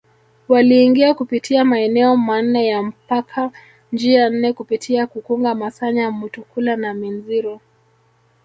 Waliingia 0.47 1.13
kupitia 1.13 1.63
maeneo 1.65 2.17
manne 2.17 2.65
ya 2.67 2.83
mpaka 2.83 3.51
njia 3.91 4.29
nne 4.29 4.53
kupitia 4.53 5.07
Kukunga 5.07 5.55
Masanya 5.55 6.11
Mutukula 6.11 6.75
na 6.75 6.93
Minziro 6.93 7.61